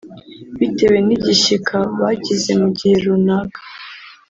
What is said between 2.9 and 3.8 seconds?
runaka